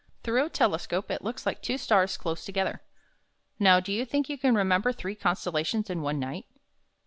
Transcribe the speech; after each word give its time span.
Through 0.23 0.43
a 0.43 0.49
tele 0.49 0.79
scope 0.79 1.11
it 1.11 1.21
looks 1.21 1.45
like 1.45 1.61
two 1.61 1.77
stars 1.77 2.17
close 2.17 2.43
together. 2.43 2.81
Xow, 3.59 3.83
do 3.83 3.93
you 3.93 4.03
think 4.03 4.29
you 4.29 4.37
can 4.39 4.55
remember 4.55 4.91
three 4.91 5.13
constellations 5.13 5.91
in 5.91 6.01
one 6.01 6.17
night?" 6.17 6.47